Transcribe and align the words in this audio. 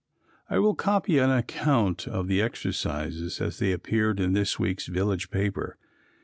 I 0.49 0.57
will 0.57 0.73
copy 0.73 1.19
an 1.19 1.29
account 1.29 2.07
of 2.07 2.27
the 2.27 2.41
exercises 2.41 3.39
as 3.39 3.59
they 3.59 3.71
appeared 3.71 4.19
in 4.19 4.33
this 4.33 4.57
week's 4.57 4.87
village 4.87 5.29
paper. 5.29 5.77